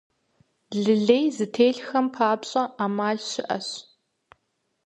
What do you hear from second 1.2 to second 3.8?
зытелъхэм папщӀэ Ӏэмал щыӀэщ.